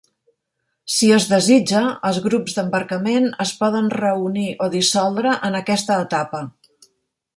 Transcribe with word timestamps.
Si 0.93 1.09
es 1.17 1.27
desitja, 1.33 1.81
els 2.09 2.17
grups 2.23 2.57
d'embarcament 2.59 3.29
es 3.45 3.53
poden 3.61 3.93
reunir 3.99 4.47
o 4.65 4.71
dissoldre 4.77 5.37
en 5.51 5.61
aquesta 5.65 6.01
etapa. 6.07 6.43